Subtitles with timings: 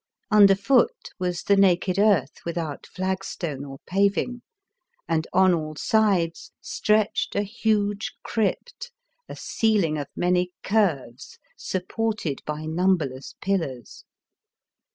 [0.31, 4.41] Underfoot was the naked earth without flagstone or paving,
[5.07, 8.91] and, on all sides, stretched a huge crypt,
[9.29, 14.03] a ceiling of many curves supported by numberless pillars.